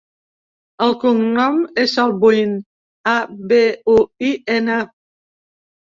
[0.85, 2.57] El cognom és Abuin:
[3.15, 3.15] a,
[3.53, 3.63] be,
[3.97, 3.99] u,
[4.31, 4.83] i, ena.